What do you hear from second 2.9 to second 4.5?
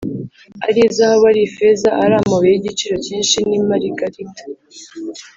cyinshi n’imaragarita,